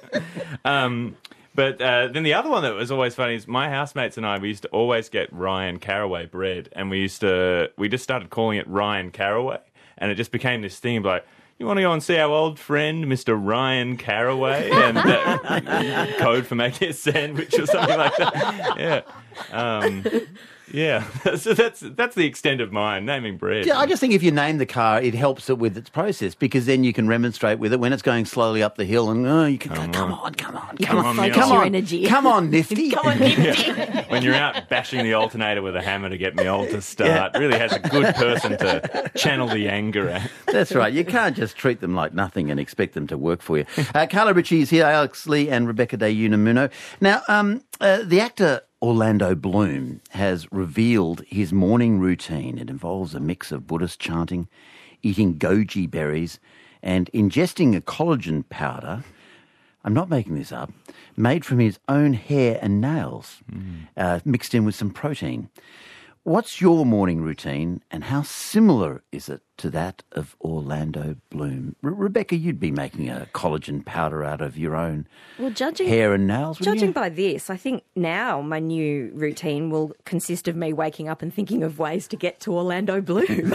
[0.65, 1.17] Um,
[1.55, 4.39] but uh, then the other one that was always funny is my housemates and I.
[4.39, 8.31] We used to always get Ryan Caraway bread, and we used to we just started
[8.31, 9.59] calling it Ryan Caraway,
[9.99, 11.27] and it just became this thing like.
[11.59, 13.39] You want to go and see our old friend, Mr.
[13.39, 18.75] Ryan Caraway, and uh, code for making a sandwich or something like that.
[18.79, 19.03] Yeah,
[19.53, 20.03] um,
[20.73, 21.05] yeah.
[21.37, 23.67] so that's that's the extent of mine naming bread.
[23.67, 26.35] Yeah, I just think if you name the car, it helps it with its process
[26.35, 29.27] because then you can remonstrate with it when it's going slowly up the hill and
[29.27, 31.51] oh, you can come, go, come on, come on, You come can on, focus come
[31.51, 32.07] your on, energy.
[32.07, 32.91] come on, Nifty.
[32.91, 33.73] Come on, Nifty.
[34.09, 37.37] when you're out bashing the alternator with a hammer to get me all to start,
[37.39, 40.31] really has a good person to channel the anger at.
[40.47, 40.93] That's right.
[40.93, 43.67] You can't just treat them like nothing and expect them to work for you.
[43.95, 46.71] Uh, Carlo Ritchie is here, Alex Lee and Rebecca De Unamuno.
[47.01, 52.57] Now, um, uh, the actor Orlando Bloom has revealed his morning routine.
[52.57, 54.49] It involves a mix of Buddhist chanting,
[55.03, 56.41] eating goji berries,
[56.83, 59.05] and ingesting a collagen powder.
[59.85, 60.73] I'm not making this up.
[61.15, 63.43] Made from his own hair and nails,
[63.99, 65.51] uh, mixed in with some protein.
[66.23, 71.77] What's your morning routine, and how similar is it to that of Orlando Bloom?
[71.81, 76.13] Re- Rebecca, you'd be making a collagen powder out of your own Well, judging hair
[76.13, 76.93] and nails, Judging you?
[76.95, 81.33] by this, I think now my new routine will consist of me waking up and
[81.33, 83.27] thinking of ways to get to Orlando Bloom.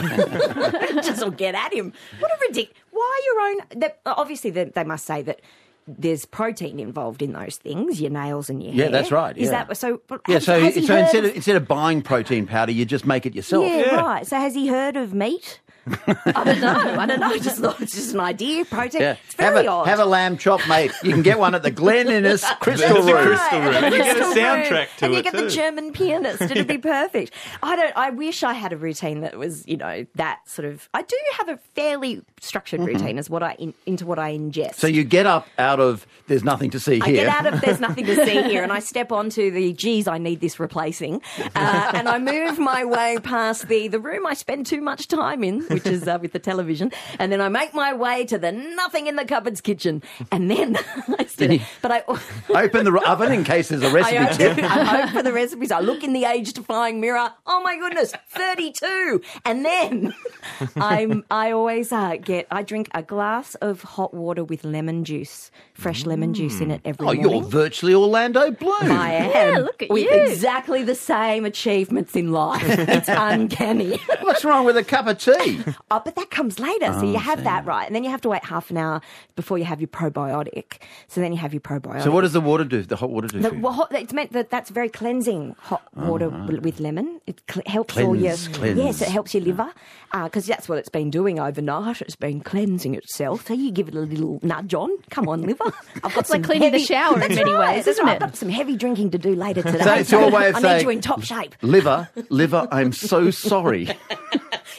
[1.04, 1.92] Just will get at him.
[2.18, 2.76] What a ridiculous.
[2.90, 3.80] Why your own?
[3.80, 5.40] That, obviously, they must say that
[5.86, 8.92] there's protein involved in those things, your nails and your Yeah, hair.
[8.92, 9.64] that's right, Is yeah.
[9.64, 10.00] that so?
[10.08, 12.46] but Yeah, has- so has he so heard instead of- of instead of buying protein
[12.46, 13.64] powder, you just make it yourself.
[13.64, 14.26] yeah, right.
[14.26, 15.60] So has he heard of meat?
[15.86, 16.96] I don't know.
[16.98, 17.38] I don't know.
[17.46, 18.64] Just thought it's just an idea.
[18.64, 19.00] Protein.
[19.00, 19.16] Yeah.
[19.24, 19.86] It's very have a, odd.
[19.86, 20.90] Have a lamb chop, mate.
[21.02, 23.26] You can get one at the Glen Innes Crystal Room.
[23.26, 23.74] crystal room.
[23.74, 24.86] And you get a soundtrack room.
[24.98, 25.48] to and you it get the.
[25.48, 26.42] German pianist.
[26.42, 27.32] It'd be perfect.
[27.62, 27.96] I don't.
[27.96, 30.88] I wish I had a routine that was, you know, that sort of.
[30.92, 34.56] I do have a fairly structured routine as what I in, into what I ingest.
[34.56, 34.80] Mm-hmm.
[34.80, 37.24] So you get up out of there's nothing to see I here.
[37.24, 40.18] get out of there's nothing to see here, and I step onto the geez, I
[40.18, 41.22] need this replacing,
[41.54, 45.44] uh, and I move my way past the the room I spend too much time
[45.44, 48.52] in, which is uh, with the television, and then I make my way to the
[48.52, 50.76] nothing in the cupboards kitchen, and then
[51.18, 52.02] I sit, you- but I.
[52.66, 54.16] Open the oven in case there's a recipe.
[54.44, 54.64] open.
[54.64, 55.70] I hope for the recipes.
[55.70, 57.30] I look in the age-defying mirror.
[57.46, 59.20] Oh my goodness, thirty-two.
[59.44, 60.14] And then
[60.76, 61.24] I'm.
[61.30, 62.46] I always uh, get.
[62.50, 66.80] I drink a glass of hot water with lemon juice, fresh lemon juice in it
[66.84, 67.30] every Oh, morning.
[67.30, 68.90] you're virtually Orlando Bloom.
[68.90, 69.30] I am.
[69.30, 70.10] Yeah, look at with you.
[70.10, 72.62] exactly the same achievements in life.
[72.66, 73.98] It's uncanny.
[74.22, 75.60] What's wrong with a cup of tea?
[75.90, 76.92] oh, but that comes later.
[76.92, 77.86] So Oh, you have that right.
[77.86, 79.00] And then you have to wait half an hour
[79.34, 80.78] before you have your probiotic.
[81.08, 82.02] So then you have your probiotic.
[82.04, 82.82] so what does the water do?
[82.82, 83.60] The hot water do The, for you?
[83.60, 87.20] well, hot, it's meant that that's very cleansing hot water oh, w- with lemon.
[87.26, 88.78] It cl- helps all your Cleanse, cleanse.
[88.78, 89.72] yes, it helps your liver
[90.12, 92.00] uh, because that's what it's been doing overnight.
[92.02, 93.46] It's been cleansing itself.
[93.46, 94.90] So you give it a little nudge on.
[95.10, 95.64] Come on, liver.
[95.96, 98.12] I've got It's like some cleaning the heavy- shower in many right, ways, isn't right.
[98.16, 98.22] it?
[98.22, 99.82] I've got some heavy drinking to do later today.
[99.84, 101.54] So it's your way of I saying need you in top shape.
[101.62, 102.68] liver, liver.
[102.70, 103.88] I'm so sorry.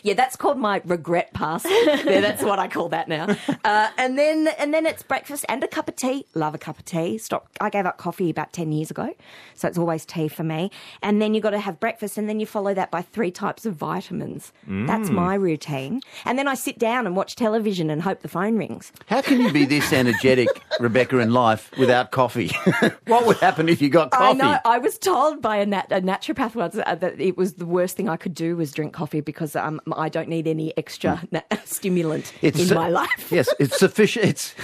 [0.04, 1.66] Yeah, that's called my regret pass.
[1.66, 3.36] yeah, that's what I call that now.
[3.64, 6.26] Uh, and then and then it's breakfast and a cup of tea.
[6.34, 7.18] Love a cup of tea.
[7.18, 7.48] Stop.
[7.62, 9.14] I gave up coffee about ten years ago,
[9.56, 10.72] so it's always tea for me.
[11.02, 13.66] And then you got to have breakfast, and then you follow that by three types
[13.66, 14.52] of vitamins.
[14.68, 16.02] That's my routine.
[16.26, 18.92] And then I sit down and watch television and hope the phone rings.
[19.08, 20.48] How can you be this energetic,
[20.80, 22.52] Rebecca, in life without coffee?
[23.08, 24.38] what would happen if you got I coffee?
[24.40, 24.58] know.
[24.66, 27.96] I was told by a, nat- a naturopath once uh, that it was the worst
[27.98, 31.42] thing I could do was drink coffee because um, I don't need any extra na-
[31.66, 33.28] stimulant in su- my life.
[33.32, 34.26] Yes, it's sufficient.
[34.26, 34.56] It's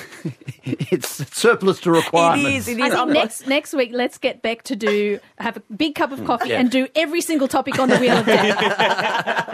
[0.92, 2.46] it's surplus to requirements.
[2.46, 2.68] It is.
[2.68, 6.12] It I think next next week, let's get back to do have a big cup
[6.12, 6.60] of coffee Yeah.
[6.60, 9.54] and do every single topic on the wheel of death.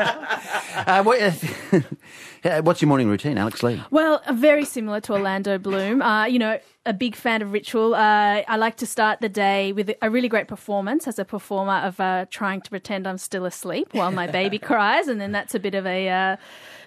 [0.87, 1.19] Uh, what,
[2.43, 3.81] uh, what's your morning routine, Alex Lee?
[3.91, 6.01] Well, uh, very similar to Orlando Bloom.
[6.01, 7.93] Uh, you know, a big fan of ritual.
[7.93, 11.77] Uh, I like to start the day with a really great performance as a performer
[11.85, 15.53] of uh, trying to pretend I'm still asleep while my baby cries, and then that's
[15.53, 16.09] a bit of a.
[16.09, 16.35] Uh,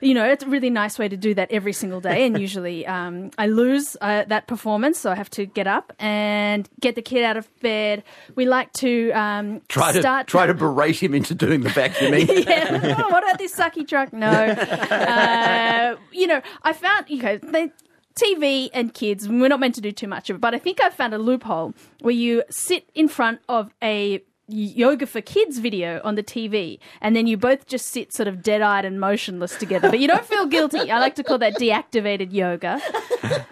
[0.00, 2.26] you know, it's a really nice way to do that every single day.
[2.26, 6.68] And usually um, I lose uh, that performance, so I have to get up and
[6.80, 8.02] get the kid out of bed.
[8.34, 12.44] We like to um, Try to start try to berate him into doing the vacuuming.
[12.48, 12.96] yeah.
[12.98, 14.12] Oh, what about this sucky truck?
[14.12, 14.32] No.
[14.92, 17.70] Uh, you know, I found, you know, they,
[18.14, 20.81] TV and kids, we're not meant to do too much of it, but I think
[20.83, 26.00] I've found a loophole where you sit in front of a yoga for kids video
[26.04, 29.90] on the TV and then you both just sit sort of dead-eyed and motionless together
[29.90, 32.80] but you don't feel guilty i like to call that deactivated yoga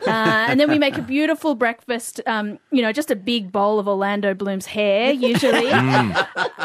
[0.06, 3.78] uh, and then we make a beautiful breakfast um, you know just a big bowl
[3.78, 6.16] of orlando bloom's hair usually um,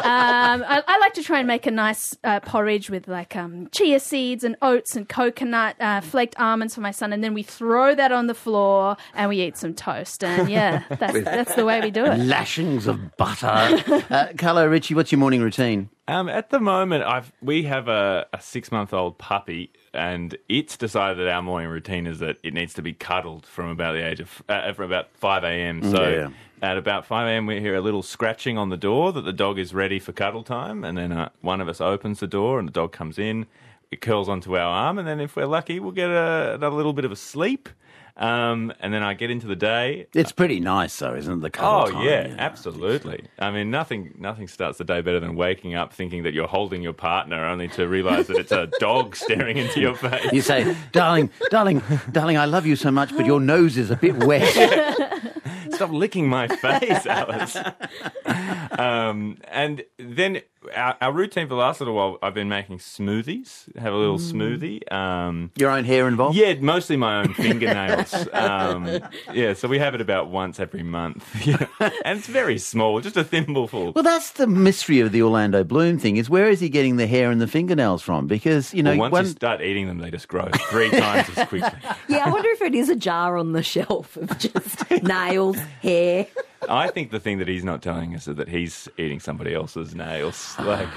[0.04, 4.00] I, I like to try and make a nice uh, porridge with like um, chia
[4.00, 7.94] seeds and oats and coconut, uh, flaked almonds for my son, and then we throw
[7.94, 10.22] that on the floor and we eat some toast.
[10.22, 12.18] And yeah, that's, that's the way we do it.
[12.18, 13.82] Lashings of butter.
[14.26, 15.88] Uh, Carlo Ritchie, what's your morning routine?
[16.08, 20.76] Um, at the moment, I've we have a, a six month old puppy, and it's
[20.76, 24.04] decided that our morning routine is that it needs to be cuddled from about the
[24.06, 25.82] age of uh, from about five a.m.
[25.82, 26.30] So Yeah.
[26.62, 27.46] at about five a.m.
[27.46, 30.42] we hear a little scratching on the door that the dog is ready for cuddle
[30.42, 33.46] time, and then uh, one of us opens the door and the dog comes in,
[33.90, 36.92] it curls onto our arm, and then if we're lucky, we'll get a, a little
[36.92, 37.68] bit of a sleep.
[38.16, 40.06] Um, and then I get into the day.
[40.14, 41.52] It's pretty nice, though, isn't it?
[41.52, 42.36] The Oh time, yeah, you know?
[42.38, 43.26] absolutely.
[43.38, 46.80] I mean, nothing nothing starts the day better than waking up thinking that you're holding
[46.82, 50.32] your partner, only to realise that it's a dog staring into your face.
[50.32, 53.96] You say, darling, darling, darling, I love you so much, but your nose is a
[53.96, 54.46] bit wet.
[55.72, 57.54] Stop licking my face, Alice.
[58.78, 60.40] um, and then
[60.74, 63.74] our, our routine for the last little while, I've been making smoothies.
[63.78, 64.90] Have a little smoothie.
[64.92, 66.36] Um, Your own hair involved?
[66.36, 68.14] yeah, mostly my own fingernails.
[68.32, 69.00] um,
[69.32, 71.24] yeah, so we have it about once every month.
[71.46, 71.66] Yeah.
[72.04, 73.92] and it's very small, just a thimbleful.
[73.94, 77.06] Well, that's the mystery of the Orlando Bloom thing is where is he getting the
[77.06, 78.26] hair and the fingernails from?
[78.26, 81.28] Because, you know, Well, once when- you start eating them, they just grow three times
[81.36, 81.70] as quickly.
[82.08, 86.26] Yeah, I wonder if it is a jar on the shelf of just nails, hair.
[86.68, 89.94] I think the thing that he's not telling us is that he's eating somebody else's
[89.94, 90.54] nails.
[90.66, 90.88] Like,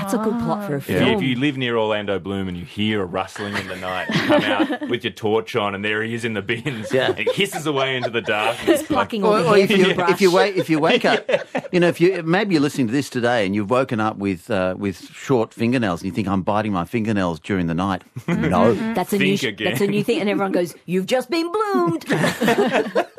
[0.00, 1.06] That's a good plot for a film.
[1.06, 4.08] you, if you live near Orlando Bloom and you hear a rustling in the night,
[4.08, 6.90] you come out with your torch on, and there he is in the bins.
[6.90, 7.08] Yeah.
[7.10, 8.82] And he hisses away into the darkness.
[8.84, 10.10] plucking all Or, the or hair if from you the brush.
[10.12, 11.28] if you wake if you wake up,
[11.72, 14.50] you know, if you maybe you're listening to this today and you've woken up with
[14.50, 18.02] uh, with short fingernails and you think I'm biting my fingernails during the night.
[18.26, 19.56] No, that's a new again.
[19.68, 22.06] that's a new thing, and everyone goes, "You've just been bloomed."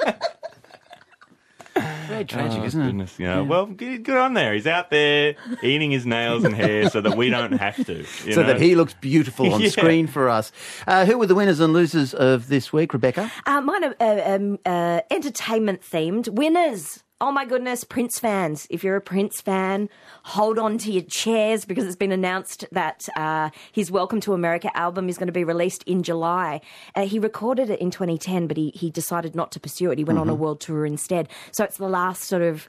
[2.03, 2.85] very tragic, Oh, isn't it?
[2.85, 3.41] goodness, yeah.
[3.41, 4.53] Well, good, good on there.
[4.53, 7.97] He's out there eating his nails and hair so that we don't have to.
[7.99, 8.47] you So know?
[8.47, 9.69] that he looks beautiful on Yeah.
[9.69, 10.51] screen for us.
[10.87, 13.31] Uh, who were the winners and losers of this week, Rebecca?
[13.45, 17.02] Uh, mine are uh, um, uh, entertainment themed winners.
[17.25, 18.67] Oh my goodness, Prince fans.
[18.69, 19.87] If you're a Prince fan,
[20.23, 24.69] hold on to your chairs because it's been announced that uh, his Welcome to America
[24.75, 26.59] album is going to be released in July.
[26.97, 29.97] Uh, he recorded it in 2010, but he, he decided not to pursue it.
[29.97, 30.31] He went on Mm-hmm.
[30.31, 31.29] a world tour instead.
[31.53, 32.67] So it's the last sort of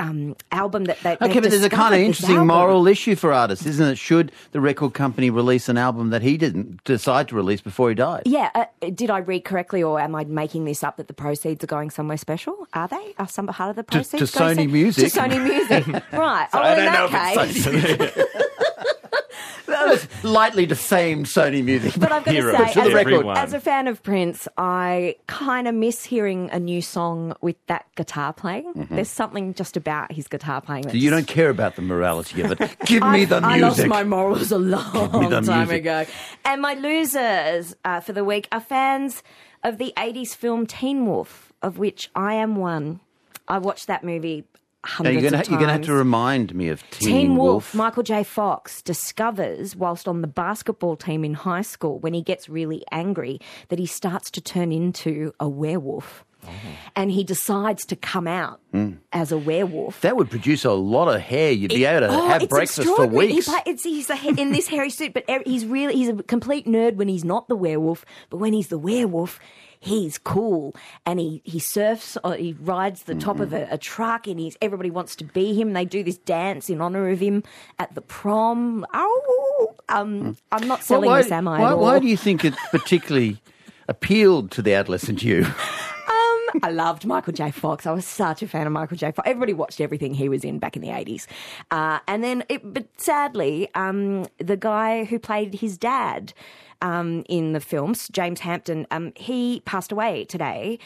[0.00, 1.12] um, album that they.
[1.14, 2.48] Okay, they've but there's a kind of interesting album.
[2.48, 3.98] moral issue for artists, isn't it?
[3.98, 7.94] Should the record company release an album that he didn't decide to release before he
[7.94, 8.22] died?
[8.26, 11.62] Yeah, uh, did I read correctly, or am I making this up that the proceeds
[11.62, 12.66] are going somewhere special?
[12.74, 13.14] Are they?
[13.18, 15.12] Are some part of the proceeds to going Sony some- Music.
[15.12, 16.48] To Sony Music, right?
[16.52, 18.99] oh, I well, in don't know that if case, it's safe.
[19.66, 21.92] That was lightly defamed Sony Music.
[21.96, 23.26] But I've got to say, as, record.
[23.36, 27.86] as a fan of Prince, I kind of miss hearing a new song with that
[27.94, 28.88] guitar playing.
[28.90, 30.82] There's something just about his guitar playing.
[30.84, 30.98] That Mm-hmm.
[30.98, 32.76] you don't care about the morality of it.
[32.86, 35.80] Give me the I lost my morals a long time music.
[35.82, 36.04] ago.
[36.44, 39.22] And my losers uh, for the week are fans
[39.62, 43.00] of the 80s film Teen Wolf, of which I am one.
[43.46, 44.44] I watched that movie
[44.82, 47.36] Hundreds you're going of to you're going to have to remind me of Teen, Teen
[47.36, 47.74] Wolf, Wolf.
[47.74, 48.24] Michael J.
[48.24, 53.40] Fox discovers, whilst on the basketball team in high school, when he gets really angry,
[53.68, 56.24] that he starts to turn into a werewolf.
[56.46, 56.50] Oh.
[56.96, 58.96] And he decides to come out mm.
[59.12, 60.00] as a werewolf.
[60.00, 61.52] That would produce a lot of hair.
[61.52, 63.46] You'd be able to Oh, have breakfast for weeks.
[63.46, 66.94] He, it's, he's a, in this hairy suit, but he's really he's a complete nerd
[66.94, 68.06] when he's not the werewolf.
[68.30, 69.38] But when he's the werewolf,
[69.80, 70.74] he's cool
[71.04, 72.16] and he he surfs.
[72.22, 75.54] Or he rides the top of a, a truck, and he's everybody wants to be
[75.54, 75.72] him.
[75.72, 77.42] They do this dance in honor of him
[77.78, 78.86] at the prom.
[78.94, 81.60] Oh, um, I'm not Well, selling why, this, am I?
[81.60, 83.40] why, why do you think it particularly
[83.88, 85.46] appealed to the adolescent you?
[86.10, 87.52] Um, I loved Michael J.
[87.52, 87.86] Fox.
[87.86, 89.12] I was such a fan of Michael J.
[89.12, 89.28] Fox.
[89.28, 91.28] Everybody watched everything he was in back in the eighties,
[91.70, 96.32] uh, and then, it, but sadly, um, the guy who played his dad.
[96.82, 100.78] Um, in the films, James Hampton, um, he passed away today,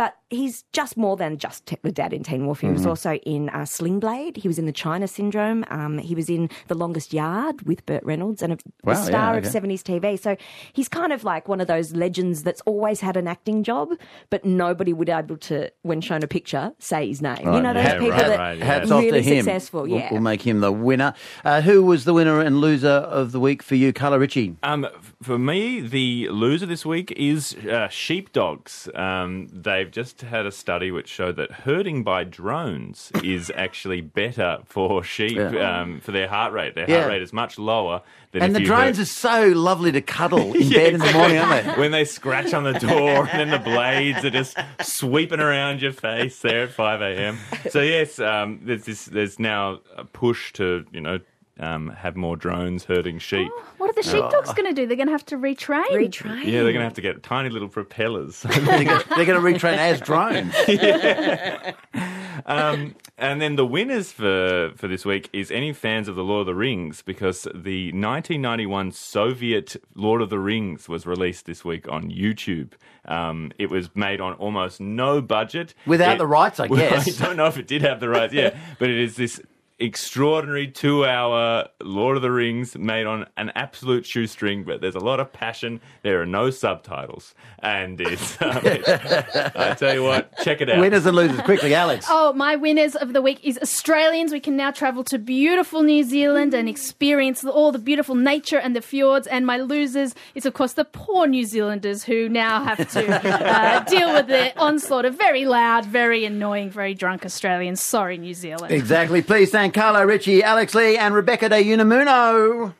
[0.00, 2.60] but he's just more than just t- the dad in Teen Wolf.
[2.60, 2.88] He was Mm-hmm.
[2.88, 4.38] also in uh, Sling Blade.
[4.38, 5.62] He was in the China Syndrome.
[5.68, 9.02] Um, he was in The Longest Yard with Burt Reynolds and a, Wow, a yeah,
[9.04, 10.18] star of 70s TV.
[10.18, 10.36] So
[10.72, 13.90] he's kind of like one of those legends that's always had an acting job,
[14.30, 17.52] but nobody would be able to, when shown a picture, say his name.
[17.52, 18.78] you know those yeah, people right, that right, yeah.
[18.84, 19.44] Are really to him.
[19.44, 19.82] successful.
[19.82, 20.08] We'll- Yeah.
[20.12, 21.12] We'll, make him the winner.
[21.44, 24.56] Uh, who was the winner and loser of the week for you, Carlo Ritchie?
[24.62, 24.86] Um,
[25.22, 28.88] for me, the loser this week is uh, sheepdogs.
[28.94, 34.58] Um, they've just had a study which showed that herding by drones is actually better
[34.64, 35.80] for sheep Yeah.
[35.80, 36.74] um, for their heart rate.
[36.74, 36.98] Their Yeah.
[37.00, 40.52] heart rate is much lower than And the drones herd- are so lovely to cuddle
[40.54, 41.72] in bed in the morning, aren't they?
[41.80, 45.92] when they scratch on the door and then the blades are just sweeping around your
[45.92, 47.38] face there at 5 a.m.
[47.70, 51.18] So yes, um, there's this, there's now a push to you know
[51.60, 53.50] um, have more drones herding sheep.
[53.76, 54.86] What are the sheepdogs going to do?
[54.86, 55.86] They're going to have to retrain.
[55.90, 56.44] Retrain.
[56.44, 58.40] Yeah, they're going to have to get tiny little propellers.
[58.42, 60.54] they're going to retrain as drones.
[62.46, 66.40] um, and then the winners for, for this week is any fans of the Lord
[66.40, 71.86] of the Rings because the 1991 Soviet Lord of the Rings was released this week
[71.88, 72.72] on YouTube.
[73.04, 75.74] Um, it was made on almost no budget.
[75.86, 77.20] Without It- the rights, I Well, guess.
[77.20, 79.40] I don't know if it did have the rights, yeah, but it is this
[79.80, 84.64] extraordinary two-hour Lord of the Rings made on an absolute shoestring.
[84.64, 85.80] But there's a lot of passion.
[86.02, 88.36] There are no subtitles, and it's.
[88.50, 90.80] Um, it's- I tell you what, check it out.
[90.80, 92.06] Winners and losers, quickly, Alex.
[92.08, 94.32] Oh, my winners of the week is Australians.
[94.32, 98.74] We can now travel to beautiful New Zealand and experience all the beautiful nature and
[98.74, 99.26] the fjords.
[99.26, 103.80] And my losers is, of course, the poor New Zealanders who now have to uh,
[103.84, 107.80] deal with the onslaught of very loud, very annoying, very drunk Australians.
[107.82, 108.72] Sorry, New Zealand.
[108.72, 109.22] Exactly.
[109.22, 112.74] Please thank Carlo Ritchie, Alex Lee, and Rebecca De Unamuno.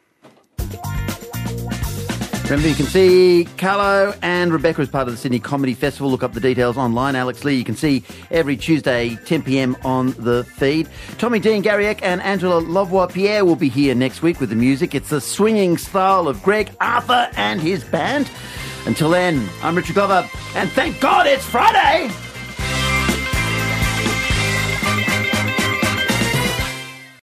[2.44, 6.10] Remember, you can see Carlo and Rebecca as part of the Sydney Comedy Festival.
[6.10, 7.14] Look up the details online.
[7.14, 9.76] Alex Lee, you can see every Tuesday, 10 p.m.
[9.84, 10.88] on the feed.
[11.18, 14.56] Tommy Dean, Gary Eck, and Angela Lovois Pierre will be here next week with the
[14.56, 14.96] music.
[14.96, 18.28] It's the swinging style of Greg Arthur and his band.
[18.84, 22.10] Until then, I'm Richard Glover, and thank God it's Friday!